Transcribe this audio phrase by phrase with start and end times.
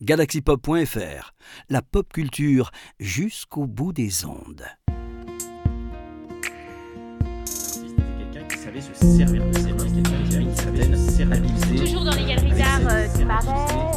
[0.00, 1.32] galaxypop.fr,
[1.68, 4.64] la pop culture jusqu'au bout des ondes.
[8.18, 9.86] quelqu'un qui savait se servir de ses mains,
[10.30, 11.84] quelqu'un qui savait s'amuser.
[11.84, 13.88] Toujours dans les galeries d'art euh, du Marais,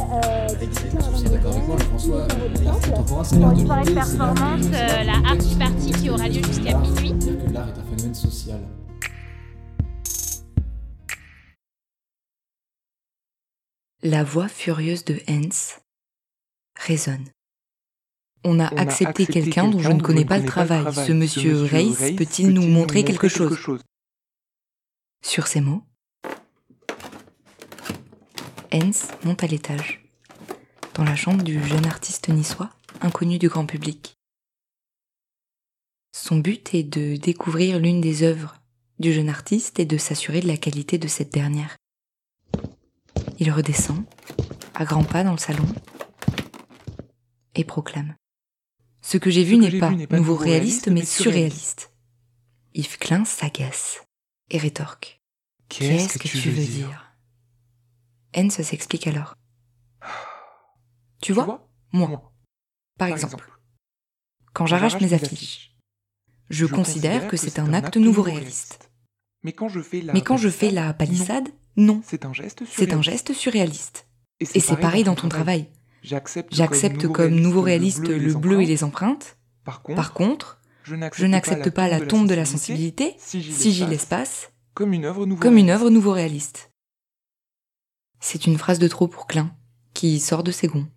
[1.30, 2.26] d'accord avec moi, François.
[2.26, 7.14] pour une soirée de performance, euh, la Art Party qui aura lieu jusqu'à minuit.
[7.20, 8.60] C'est-à-dire que l'art est un phénomène social.
[14.04, 15.81] La voix furieuse de Hens
[16.82, 17.28] résonne.
[18.44, 20.92] On a accepté quelqu'un dont je ne connais pas le travail.
[20.92, 23.56] Ce monsieur Reis peut-il nous montrer quelque chose
[25.24, 25.84] Sur ces mots,
[28.72, 30.02] Hens monte à l'étage,
[30.94, 32.70] dans la chambre du jeune artiste niçois,
[33.02, 34.16] inconnu du grand public.
[36.16, 38.56] Son but est de découvrir l'une des œuvres
[38.98, 41.76] du jeune artiste et de s'assurer de la qualité de cette dernière.
[43.38, 44.04] Il redescend,
[44.74, 45.66] à grands pas dans le salon,
[47.54, 48.16] et proclame.
[49.00, 51.92] Ce que j'ai vu n'est pas nouveau réaliste, mais surréaliste.
[52.74, 54.02] Yves Klein s'agace
[54.50, 55.20] et rétorque.
[55.68, 57.14] Qu'est-ce que, tu veux dire?
[58.50, 59.34] se s'explique alors.
[61.20, 62.32] Tu vois, moi,
[62.98, 63.50] par exemple,
[64.52, 65.76] quand j'arrache mes affiches,
[66.50, 68.90] je considère que c'est un acte nouveau réaliste.
[69.42, 72.62] Mais quand je fais la, Mais quand je fais la palissade, non, c'est un geste
[72.70, 74.06] c'est un geste surréaliste.
[74.40, 75.68] Et c'est pareil dans ton travail.
[76.02, 79.36] J'accepte comme nouveau réaliste le bleu et les empreintes.
[79.64, 84.06] Par contre, Par contre, je n'accepte pas la tombe de la sensibilité si j'y laisse
[84.06, 86.70] passe comme une œuvre nouveau réaliste.
[88.20, 89.54] C'est une phrase de trop pour Klein,
[89.94, 90.88] qui sort de ses gonds.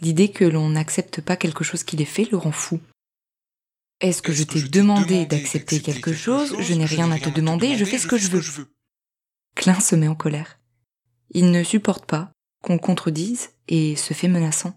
[0.00, 2.80] L'idée que l'on n'accepte pas quelque chose qu'il est fait le rend fou.
[4.00, 6.56] Est-ce que je t'ai demandé d'accepter quelque chose?
[6.60, 8.74] Je n'ai rien à te demander, je fais ce que je veux.
[9.54, 10.58] Klein se met en colère.
[11.30, 12.32] Il ne supporte pas
[12.62, 14.74] qu'on contredise et se fait menaçant.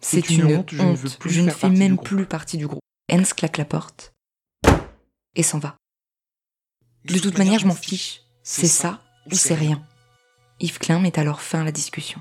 [0.00, 2.82] C'est une, honte, je ne, veux plus faire fais même plus partie du groupe.
[3.10, 4.12] Hans claque la porte
[5.34, 5.76] et s'en va.
[7.04, 8.22] De toute manière, je m'en fiche.
[8.42, 9.00] C'est ça
[9.30, 9.82] ou c'est rien.
[10.60, 12.20] Yves Klein met alors fin à la discussion.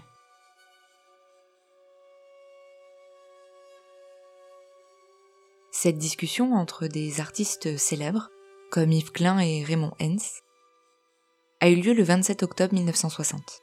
[5.72, 8.30] Cette discussion entre des artistes célèbres,
[8.72, 10.41] comme Yves Klein et Raymond Hens,
[11.59, 13.62] a eu lieu le 27 octobre 1960.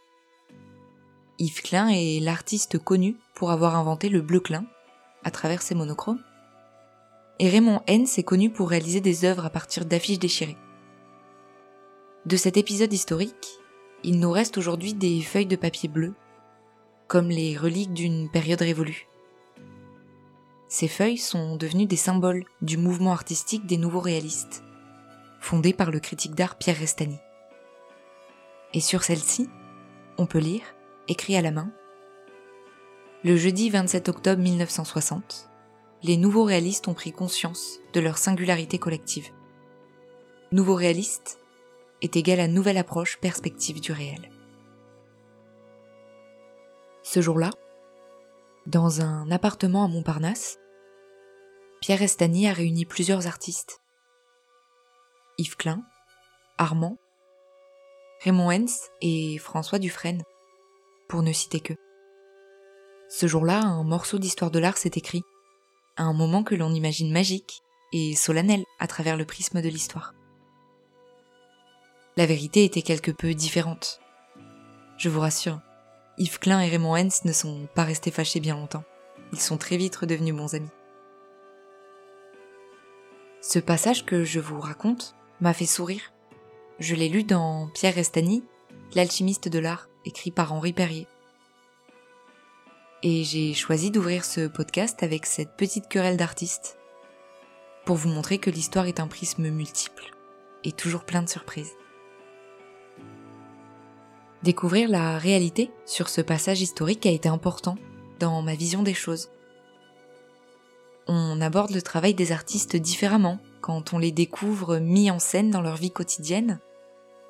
[1.40, 4.66] Yves Klein est l'artiste connu pour avoir inventé le bleu Klein
[5.24, 6.22] à travers ses monochromes.
[7.38, 10.58] Et Raymond Hens est connu pour réaliser des œuvres à partir d'affiches déchirées.
[12.26, 13.58] De cet épisode historique,
[14.04, 16.12] il nous reste aujourd'hui des feuilles de papier bleu,
[17.08, 19.08] comme les reliques d'une période révolue.
[20.68, 24.62] Ces feuilles sont devenues des symboles du mouvement artistique des nouveaux réalistes,
[25.40, 27.16] fondé par le critique d'art Pierre Restani.
[28.74, 29.48] Et sur celle-ci,
[30.18, 30.64] on peut lire,
[31.10, 31.72] écrit à la main,
[33.24, 35.50] Le jeudi 27 octobre 1960,
[36.04, 39.28] les nouveaux réalistes ont pris conscience de leur singularité collective.
[40.52, 41.40] Nouveau réaliste
[42.00, 44.30] est égal à nouvelle approche perspective du réel.
[47.02, 47.50] Ce jour-là,
[48.66, 50.58] dans un appartement à Montparnasse,
[51.80, 53.82] Pierre Estany a réuni plusieurs artistes.
[55.38, 55.82] Yves Klein,
[56.56, 56.98] Armand,
[58.22, 60.22] Raymond Hens et François Dufresne,
[61.10, 61.74] pour ne citer que.
[63.08, 65.24] Ce jour-là, un morceau d'histoire de l'art s'est écrit,
[65.96, 67.62] à un moment que l'on imagine magique
[67.92, 70.14] et solennel à travers le prisme de l'histoire.
[72.16, 74.00] La vérité était quelque peu différente.
[74.98, 75.60] Je vous rassure,
[76.16, 78.84] Yves Klein et Raymond Hens ne sont pas restés fâchés bien longtemps.
[79.32, 80.70] Ils sont très vite redevenus bons amis.
[83.42, 86.12] Ce passage que je vous raconte m'a fait sourire.
[86.78, 88.44] Je l'ai lu dans Pierre Restany,
[88.94, 91.06] L'alchimiste de l'art, écrit par Henri Perrier.
[93.02, 96.78] Et j'ai choisi d'ouvrir ce podcast avec cette petite querelle d'artistes,
[97.84, 100.10] pour vous montrer que l'histoire est un prisme multiple
[100.64, 101.72] et toujours plein de surprises.
[104.42, 107.76] Découvrir la réalité sur ce passage historique a été important
[108.18, 109.30] dans ma vision des choses.
[111.06, 115.60] On aborde le travail des artistes différemment quand on les découvre mis en scène dans
[115.60, 116.60] leur vie quotidienne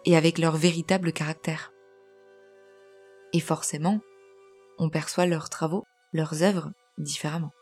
[0.05, 1.73] et avec leur véritable caractère.
[3.33, 4.01] Et forcément,
[4.79, 7.53] on perçoit leurs travaux, leurs œuvres différemment.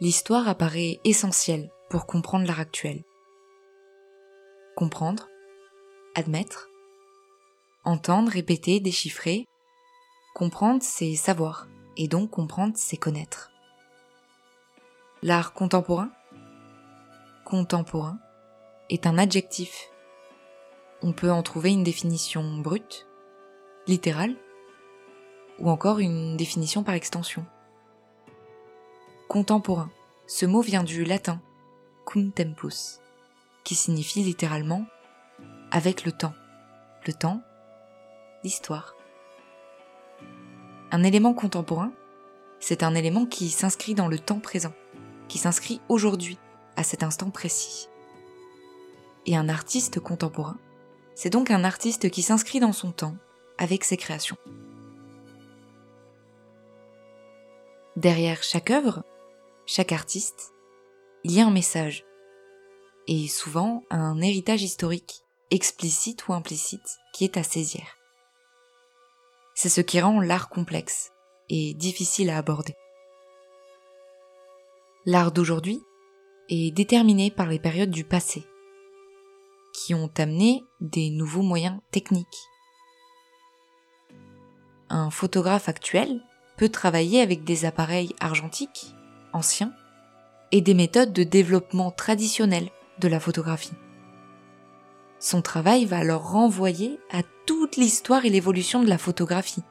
[0.00, 3.04] L'histoire apparaît essentielle pour comprendre l'art actuel.
[4.76, 5.28] Comprendre,
[6.14, 6.68] admettre,
[7.84, 9.46] entendre, répéter, déchiffrer.
[10.34, 11.66] Comprendre, c'est savoir,
[11.96, 13.50] et donc comprendre, c'est connaître.
[15.22, 16.12] L'art contemporain?
[17.44, 18.20] Contemporain
[18.90, 19.88] est un adjectif.
[21.02, 23.06] On peut en trouver une définition brute,
[23.86, 24.34] littérale,
[25.60, 27.46] ou encore une définition par extension.
[29.28, 29.90] Contemporain.
[30.26, 31.40] Ce mot vient du latin
[32.04, 33.00] contempus,
[33.64, 34.84] qui signifie littéralement
[35.70, 36.34] avec le temps.
[37.06, 37.42] Le temps,
[38.42, 38.94] l'histoire.
[40.90, 41.92] Un élément contemporain,
[42.60, 44.72] c'est un élément qui s'inscrit dans le temps présent,
[45.28, 46.38] qui s'inscrit aujourd'hui,
[46.76, 47.88] à cet instant précis.
[49.26, 50.58] Et un artiste contemporain,
[51.18, 53.16] c'est donc un artiste qui s'inscrit dans son temps
[53.58, 54.36] avec ses créations.
[57.96, 59.02] Derrière chaque œuvre,
[59.66, 60.52] chaque artiste,
[61.24, 62.04] il y a un message,
[63.08, 67.82] et souvent un héritage historique, explicite ou implicite, qui est à saisir.
[69.56, 71.10] C'est ce qui rend l'art complexe
[71.48, 72.76] et difficile à aborder.
[75.04, 75.82] L'art d'aujourd'hui
[76.48, 78.44] est déterminé par les périodes du passé,
[79.94, 82.48] ont amené des nouveaux moyens techniques.
[84.88, 86.22] Un photographe actuel
[86.56, 88.94] peut travailler avec des appareils argentiques,
[89.32, 89.72] anciens,
[90.50, 93.74] et des méthodes de développement traditionnelles de la photographie.
[95.20, 99.62] Son travail va alors renvoyer à toute l'histoire et l'évolution de la photographie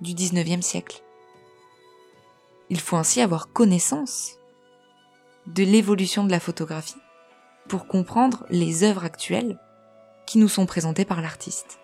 [0.00, 1.02] du 19e siècle.
[2.70, 4.38] Il faut ainsi avoir connaissance
[5.46, 6.94] de l'évolution de la photographie
[7.68, 9.58] pour comprendre les œuvres actuelles
[10.26, 11.78] qui nous sont présentées par l'artiste.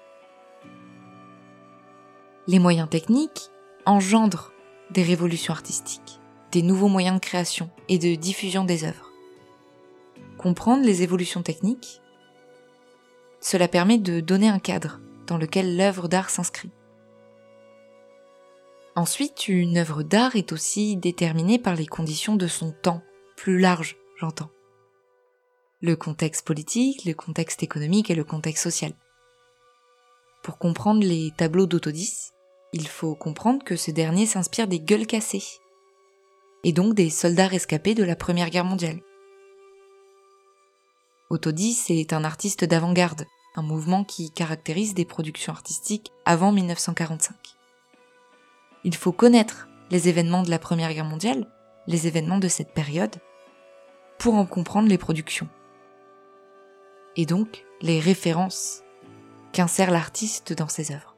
[2.47, 3.51] Les moyens techniques
[3.87, 4.53] engendre
[4.91, 6.21] des révolutions artistiques,
[6.53, 9.11] des nouveaux moyens de création et de diffusion des œuvres.
[10.39, 12.01] Comprendre les évolutions techniques,
[13.41, 16.71] cela permet de donner un cadre dans lequel l'œuvre d'art s'inscrit.
[18.97, 23.03] Ensuite, une œuvre d'art est aussi déterminée par les conditions de son temps,
[23.37, 24.51] plus large, j'entends.
[25.83, 28.93] Le contexte politique, le contexte économique et le contexte social.
[30.43, 32.33] Pour comprendre les tableaux d'Autodis,
[32.75, 35.43] il faut comprendre que ce dernier s'inspire des gueules cassées,
[36.65, 39.01] et donc des soldats rescapés de la Première Guerre mondiale.
[41.31, 43.25] Autodis est un artiste d'avant-garde,
[43.57, 47.35] un mouvement qui caractérise des productions artistiques avant 1945.
[48.85, 51.51] Il faut connaître les événements de la Première Guerre mondiale,
[51.87, 53.17] les événements de cette période,
[54.19, 55.49] pour en comprendre les productions.
[57.17, 58.83] Et donc les références
[59.53, 61.17] qu'insère l'artiste dans ses œuvres.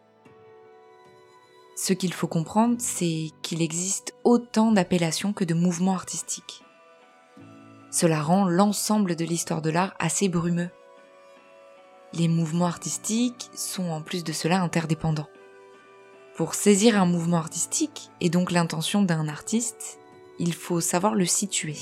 [1.76, 6.62] Ce qu'il faut comprendre, c'est qu'il existe autant d'appellations que de mouvements artistiques.
[7.90, 10.70] Cela rend l'ensemble de l'histoire de l'art assez brumeux.
[12.14, 15.28] Les mouvements artistiques sont en plus de cela interdépendants.
[16.36, 19.98] Pour saisir un mouvement artistique, et donc l'intention d'un artiste,
[20.38, 21.76] il faut savoir le situer.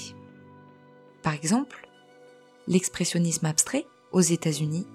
[1.22, 1.88] Par exemple,
[2.66, 4.86] l'expressionnisme abstrait, aux États-Unis,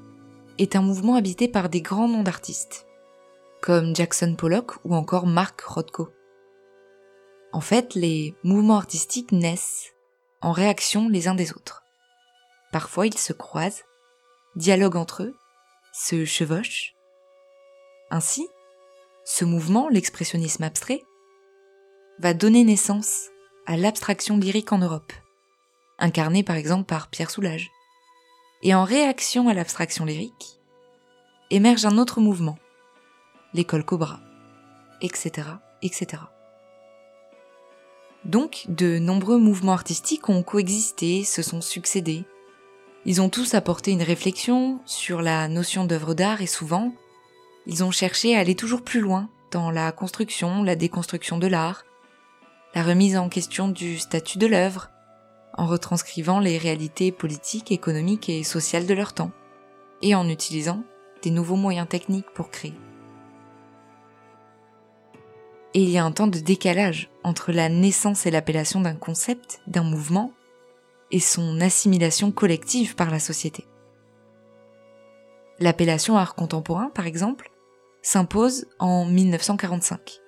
[0.58, 2.86] est un mouvement habité par des grands noms d'artistes
[3.66, 6.10] comme Jackson Pollock ou encore Mark Rothko.
[7.52, 9.94] En fait, les mouvements artistiques naissent
[10.42, 11.84] en réaction les uns des autres.
[12.72, 13.84] Parfois, ils se croisent,
[14.56, 15.36] dialoguent entre eux,
[15.94, 16.94] se chevauchent.
[18.12, 18.48] Ainsi,
[19.24, 21.02] ce mouvement, l'expressionnisme abstrait,
[22.20, 23.30] va donner naissance
[23.66, 25.12] à l'abstraction lyrique en Europe,
[25.98, 27.72] incarnée par exemple par Pierre Soulages.
[28.68, 30.60] Et en réaction à l'abstraction lyrique,
[31.52, 32.58] émerge un autre mouvement,
[33.54, 34.20] l'école Cobra,
[35.02, 35.50] etc.,
[35.84, 36.24] etc.
[38.24, 42.26] Donc, de nombreux mouvements artistiques ont coexisté, se sont succédés.
[43.06, 46.92] Ils ont tous apporté une réflexion sur la notion d'œuvre d'art et souvent,
[47.68, 51.86] ils ont cherché à aller toujours plus loin dans la construction, la déconstruction de l'art,
[52.74, 54.90] la remise en question du statut de l'œuvre,
[55.58, 59.32] en retranscrivant les réalités politiques, économiques et sociales de leur temps,
[60.02, 60.84] et en utilisant
[61.24, 62.74] des nouveaux moyens techniques pour créer
[65.76, 69.60] et il y a un temps de décalage entre la naissance et l'appellation d'un concept,
[69.68, 70.32] d'un mouvement,
[71.12, 73.68] et son assimilation collective par la société.
[75.60, 77.52] L'appellation art contemporain, par exemple,
[78.02, 80.22] s'impose en 1945.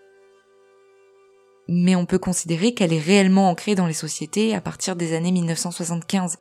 [1.68, 5.32] Mais on peut considérer qu'elle est réellement ancrée dans les sociétés à partir des années
[5.32, 6.38] 1975.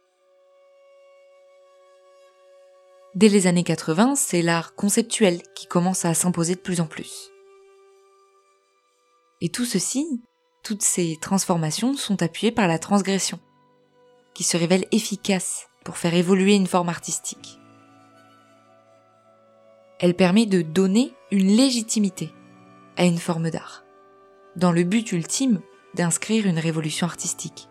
[3.17, 7.31] Dès les années 80, c'est l'art conceptuel qui commence à s'imposer de plus en plus.
[9.41, 10.21] Et tout ceci,
[10.63, 13.39] toutes ces transformations sont appuyées par la transgression,
[14.35, 17.59] qui se révèle efficace pour faire évoluer une forme artistique.
[19.99, 22.35] Elle permet de donner une légitimité
[22.99, 23.83] à une forme d'art,
[24.57, 25.61] dans le but ultime
[25.95, 27.69] d'inscrire une révolution artistique.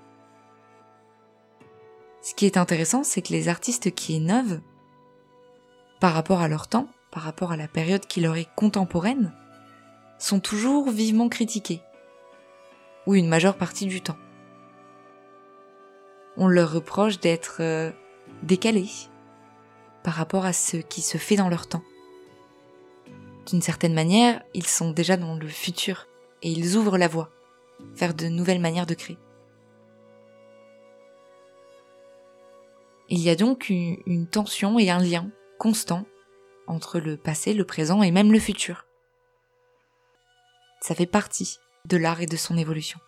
[2.22, 4.62] Ce qui est intéressant, c'est que les artistes qui innovent,
[6.00, 9.34] par rapport à leur temps, par rapport à la période qui leur est contemporaine,
[10.18, 11.82] sont toujours vivement critiqués,
[13.06, 14.18] ou une majeure partie du temps.
[16.38, 17.92] On leur reproche d'être euh,
[18.44, 18.90] décalés
[20.04, 21.84] par rapport à ce qui se fait dans leur temps.
[23.48, 26.08] D'une certaine manière, ils sont déjà dans le futur
[26.42, 27.32] et ils ouvrent la voie
[27.96, 29.18] vers de nouvelles manières de créer.
[33.10, 36.06] Il y a donc une, une tension et un lien constant
[36.68, 38.86] entre le passé, le présent et même le futur.
[40.82, 43.00] Ça fait partie de l'art et de son évolution.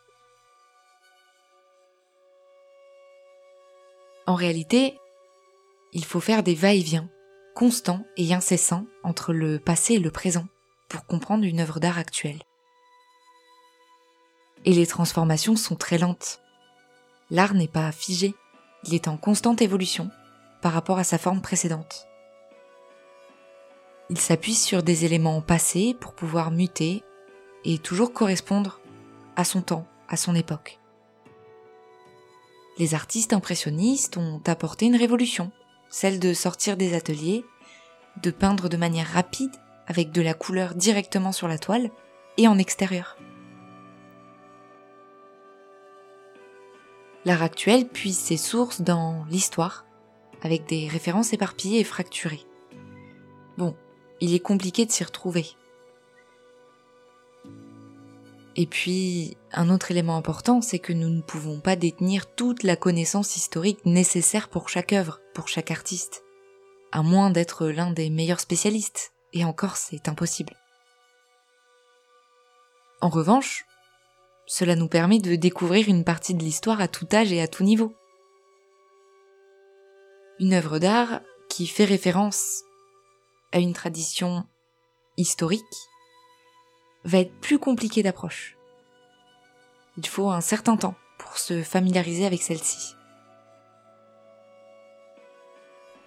[4.27, 4.99] En réalité,
[5.93, 7.09] il faut faire des va-et-vient
[7.55, 10.45] constants et incessants entre le passé et le présent
[10.89, 12.39] pour comprendre une œuvre d'art actuelle.
[14.65, 16.41] Et les transformations sont très lentes.
[17.29, 18.35] L'art n'est pas figé,
[18.85, 20.09] il est en constante évolution
[20.61, 22.07] par rapport à sa forme précédente.
[24.09, 27.03] Il s'appuie sur des éléments passés pour pouvoir muter
[27.65, 28.79] et toujours correspondre
[29.35, 30.79] à son temps, à son époque.
[32.77, 35.51] Les artistes impressionnistes ont apporté une révolution,
[35.89, 37.43] celle de sortir des ateliers,
[38.21, 39.55] de peindre de manière rapide
[39.87, 41.89] avec de la couleur directement sur la toile
[42.37, 43.17] et en extérieur.
[47.27, 49.85] L'art actuel puise ses sources dans l'histoire,
[50.43, 52.45] avec des références éparpillées et fracturées.
[53.57, 53.75] Bon,
[54.21, 55.45] il est compliqué de s'y retrouver.
[58.55, 62.77] Et puis, un autre élément important, c'est que nous ne pouvons pas détenir toute la
[62.77, 66.23] connaissance historique nécessaire pour chaque œuvre, pour chaque artiste,
[66.93, 70.53] à moins d'être l'un des meilleurs spécialistes, et encore c'est impossible.
[73.01, 73.66] En revanche,
[74.47, 77.63] cela nous permet de découvrir une partie de l'histoire à tout âge et à tout
[77.63, 77.93] niveau.
[80.39, 82.63] Une œuvre d'art qui fait référence
[83.51, 84.45] à une tradition
[85.17, 85.63] historique
[87.03, 88.57] va être plus compliquée d'approche.
[89.97, 92.95] Il faut un certain temps pour se familiariser avec celle-ci.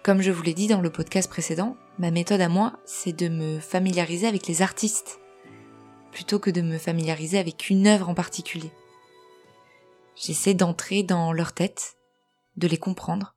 [0.03, 3.27] Comme je vous l'ai dit dans le podcast précédent, ma méthode à moi, c'est de
[3.27, 5.20] me familiariser avec les artistes,
[6.11, 8.71] plutôt que de me familiariser avec une œuvre en particulier.
[10.15, 11.97] J'essaie d'entrer dans leur tête,
[12.57, 13.35] de les comprendre,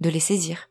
[0.00, 0.70] de les saisir.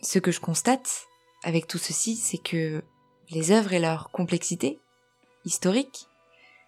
[0.00, 1.06] Ce que je constate
[1.44, 2.82] avec tout ceci, c'est que
[3.30, 4.80] les œuvres et leur complexité
[5.44, 6.08] historique,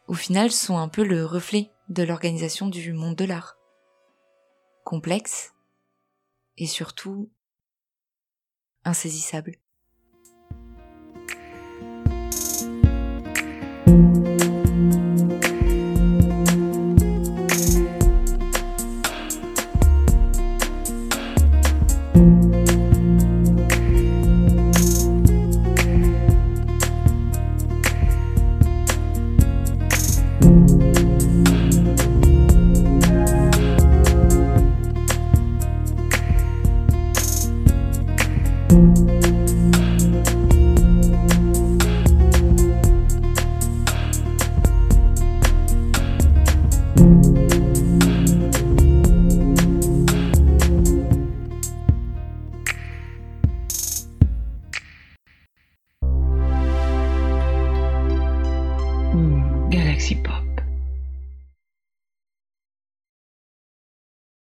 [0.07, 3.57] au final, sont un peu le reflet de l'organisation du monde de l'art.
[4.85, 5.53] Complexe
[6.57, 7.31] et surtout
[8.85, 9.57] insaisissable.